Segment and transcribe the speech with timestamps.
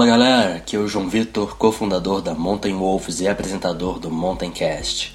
[0.00, 4.50] Fala galera, aqui é o João Vitor, cofundador da Mountain Wolves e apresentador do Mountain
[4.50, 5.14] Cast.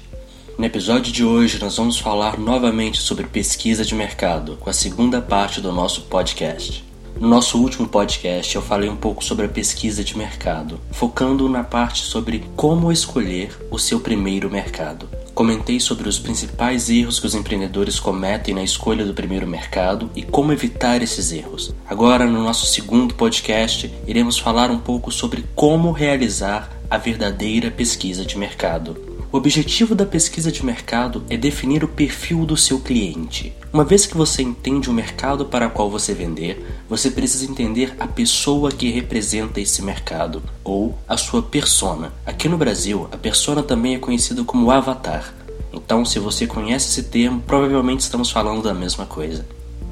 [0.56, 5.20] No episódio de hoje nós vamos falar novamente sobre pesquisa de mercado, com a segunda
[5.20, 6.84] parte do nosso podcast.
[7.18, 11.64] No nosso último podcast eu falei um pouco sobre a pesquisa de mercado, focando na
[11.64, 15.08] parte sobre como escolher o seu primeiro mercado.
[15.36, 20.22] Comentei sobre os principais erros que os empreendedores cometem na escolha do primeiro mercado e
[20.22, 21.74] como evitar esses erros.
[21.86, 28.24] Agora, no nosso segundo podcast, iremos falar um pouco sobre como realizar a verdadeira pesquisa
[28.24, 29.05] de mercado.
[29.36, 33.52] O objetivo da pesquisa de mercado é definir o perfil do seu cliente.
[33.70, 37.94] Uma vez que você entende o mercado para o qual você vender, você precisa entender
[38.00, 42.14] a pessoa que representa esse mercado, ou a sua persona.
[42.24, 45.34] Aqui no Brasil, a persona também é conhecida como avatar.
[45.70, 49.44] Então, se você conhece esse termo, provavelmente estamos falando da mesma coisa.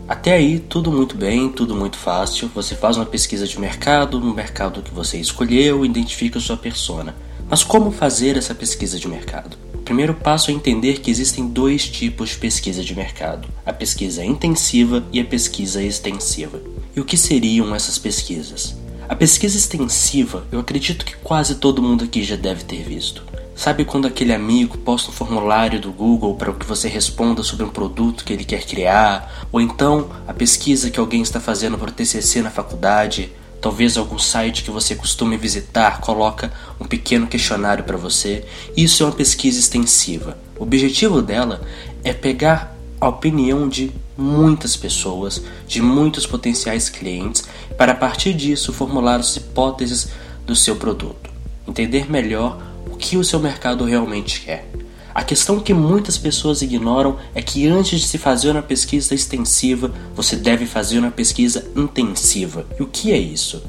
[0.08, 2.50] Até aí, tudo muito bem, tudo muito fácil.
[2.54, 7.14] Você faz uma pesquisa de mercado, no mercado que você escolheu, identifica sua persona.
[7.48, 9.56] Mas como fazer essa pesquisa de mercado?
[9.74, 14.24] O primeiro passo é entender que existem dois tipos de pesquisa de mercado: a pesquisa
[14.24, 16.60] intensiva e a pesquisa extensiva.
[16.96, 18.76] E o que seriam essas pesquisas?
[19.06, 23.22] A pesquisa extensiva, eu acredito que quase todo mundo aqui já deve ter visto.
[23.54, 27.68] Sabe quando aquele amigo posta um formulário do Google para que você responda sobre um
[27.68, 29.46] produto que ele quer criar?
[29.52, 33.30] Ou então a pesquisa que alguém está fazendo para o TCC na faculdade?
[33.64, 38.44] Talvez algum site que você costume visitar coloca um pequeno questionário para você.
[38.76, 40.36] Isso é uma pesquisa extensiva.
[40.58, 41.62] O objetivo dela
[42.04, 47.44] é pegar a opinião de muitas pessoas, de muitos potenciais clientes,
[47.78, 50.10] para a partir disso formular as hipóteses
[50.46, 51.30] do seu produto,
[51.66, 52.60] entender melhor
[52.92, 54.73] o que o seu mercado realmente quer.
[55.14, 59.92] A questão que muitas pessoas ignoram é que antes de se fazer uma pesquisa extensiva,
[60.12, 62.66] você deve fazer uma pesquisa intensiva.
[62.76, 63.62] E o que é isso?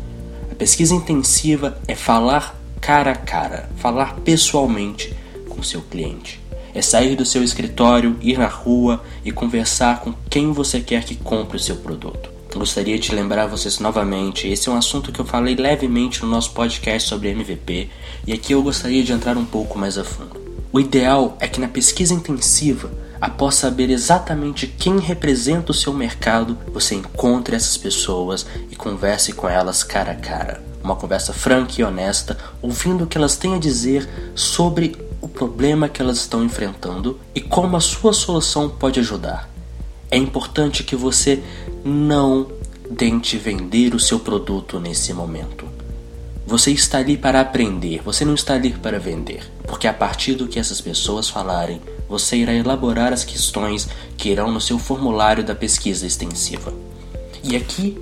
[0.51, 5.13] A pesquisa intensiva é falar cara a cara, falar pessoalmente
[5.47, 6.41] com seu cliente.
[6.73, 11.15] É sair do seu escritório, ir na rua e conversar com quem você quer que
[11.15, 12.31] compre o seu produto.
[12.55, 16.51] Gostaria de lembrar vocês novamente, esse é um assunto que eu falei levemente no nosso
[16.51, 17.89] podcast sobre MVP
[18.25, 20.44] e aqui eu gostaria de entrar um pouco mais a fundo.
[20.75, 22.91] O ideal é que na pesquisa intensiva,
[23.21, 29.47] após saber exatamente quem representa o seu mercado, você encontre essas pessoas e converse com
[29.47, 30.61] elas cara a cara.
[30.83, 35.87] Uma conversa franca e honesta, ouvindo o que elas têm a dizer sobre o problema
[35.87, 39.49] que elas estão enfrentando e como a sua solução pode ajudar.
[40.11, 41.41] É importante que você
[41.85, 42.51] não
[42.97, 45.84] tente vender o seu produto nesse momento.
[46.47, 50.47] Você está ali para aprender, você não está ali para vender, porque a partir do
[50.47, 55.55] que essas pessoas falarem, você irá elaborar as questões que irão no seu formulário da
[55.55, 56.71] pesquisa extensiva.
[57.43, 57.97] E aqui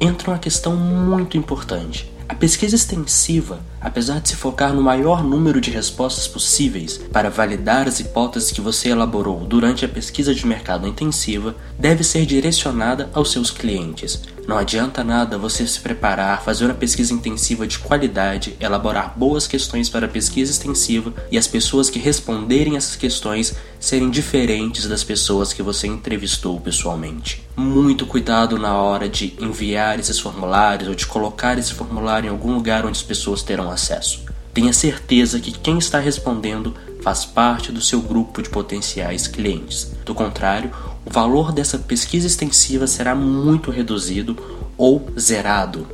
[0.00, 2.08] entra uma questão muito importante.
[2.28, 7.88] A pesquisa extensiva, apesar de se focar no maior número de respostas possíveis para validar
[7.88, 13.32] as hipóteses que você elaborou durante a pesquisa de mercado intensiva, deve ser direcionada aos
[13.32, 19.12] seus clientes, não adianta nada você se preparar, fazer uma pesquisa intensiva de qualidade, elaborar
[19.14, 24.86] boas questões para a pesquisa extensiva e as pessoas que responderem essas questões serem diferentes
[24.88, 27.46] das pessoas que você entrevistou pessoalmente.
[27.54, 32.54] Muito cuidado na hora de enviar esses formulários ou de colocar esse formulário em algum
[32.54, 34.24] lugar onde as pessoas terão acesso.
[34.52, 39.92] Tenha certeza que quem está respondendo faz parte do seu grupo de potenciais clientes.
[40.04, 40.70] Do contrário,
[41.06, 44.36] o valor dessa pesquisa extensiva será muito reduzido
[44.76, 45.86] ou zerado.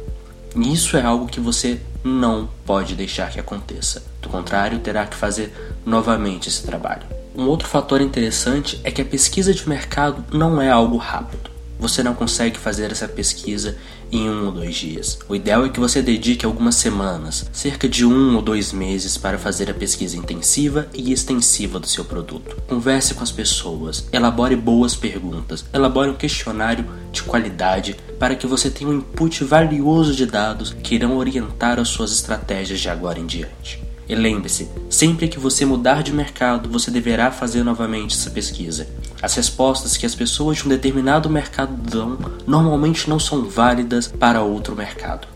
[0.56, 4.02] Isso é algo que você não pode deixar que aconteça.
[4.20, 5.52] Do contrário, terá que fazer
[5.84, 7.02] novamente esse trabalho.
[7.36, 11.50] Um outro fator interessante é que a pesquisa de mercado não é algo rápido.
[11.78, 13.76] Você não consegue fazer essa pesquisa
[14.16, 15.18] em um ou dois dias.
[15.28, 19.38] O ideal é que você dedique algumas semanas, cerca de um ou dois meses, para
[19.38, 22.56] fazer a pesquisa intensiva e extensiva do seu produto.
[22.66, 28.70] Converse com as pessoas, elabore boas perguntas, elabore um questionário de qualidade para que você
[28.70, 33.26] tenha um input valioso de dados que irão orientar as suas estratégias de agora em
[33.26, 33.83] diante.
[34.08, 38.86] E lembre-se, sempre que você mudar de mercado, você deverá fazer novamente essa pesquisa.
[39.22, 44.42] As respostas que as pessoas de um determinado mercado dão normalmente não são válidas para
[44.42, 45.26] outro mercado.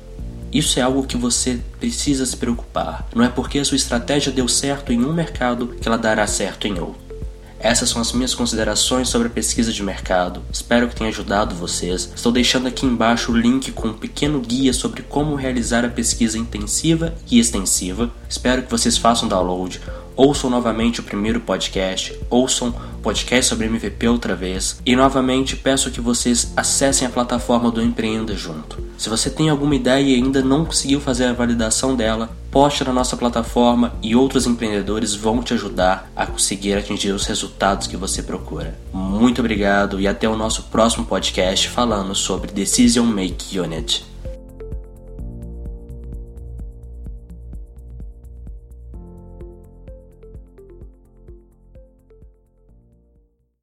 [0.53, 3.06] Isso é algo que você precisa se preocupar.
[3.15, 6.67] Não é porque a sua estratégia deu certo em um mercado que ela dará certo
[6.67, 7.07] em outro.
[7.60, 10.43] Essas são as minhas considerações sobre a pesquisa de mercado.
[10.52, 12.12] Espero que tenha ajudado vocês.
[12.14, 16.38] Estou deixando aqui embaixo o link com um pequeno guia sobre como realizar a pesquisa
[16.38, 18.10] intensiva e extensiva.
[18.28, 19.81] Espero que vocês façam download.
[20.19, 26.00] Ouçam novamente o primeiro podcast, ouçam podcast sobre MVP outra vez e novamente peço que
[26.00, 28.82] vocês acessem a plataforma do Empreenda Junto.
[28.99, 32.93] Se você tem alguma ideia e ainda não conseguiu fazer a validação dela, poste na
[32.93, 38.20] nossa plataforma e outros empreendedores vão te ajudar a conseguir atingir os resultados que você
[38.20, 38.76] procura.
[38.93, 44.05] Muito obrigado e até o nosso próximo podcast falando sobre Decision Make Unit.